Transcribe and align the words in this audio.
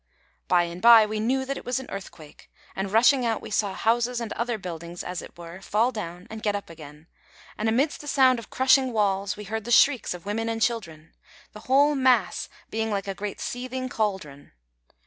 By 0.47 0.63
and 0.63 0.81
by 0.81 1.05
we 1.05 1.19
knew 1.19 1.45
that 1.45 1.57
it 1.57 1.63
was 1.63 1.79
an 1.79 1.85
earthquake; 1.91 2.49
and, 2.75 2.91
rushing 2.91 3.23
out, 3.23 3.39
we 3.39 3.51
saw 3.51 3.75
houses 3.75 4.19
and 4.19 4.33
other 4.33 4.57
buildings, 4.57 5.03
as 5.03 5.21
it 5.21 5.37
were, 5.37 5.61
fall 5.61 5.91
down 5.91 6.25
and 6.31 6.41
get 6.41 6.55
up 6.55 6.71
again; 6.71 7.05
and, 7.55 7.69
amidst 7.69 8.01
the 8.01 8.07
sounds 8.07 8.39
of 8.39 8.49
crushing 8.49 8.93
walls, 8.93 9.37
we 9.37 9.43
heard 9.43 9.63
the 9.63 9.69
shrieks 9.69 10.15
of 10.15 10.25
women 10.25 10.49
and 10.49 10.59
children, 10.63 11.13
the 11.53 11.59
whole 11.69 11.93
mass 11.93 12.49
being 12.71 12.89
like 12.89 13.07
a 13.07 13.13
great 13.13 13.39
seething 13.39 13.89
cauldron. 13.89 14.53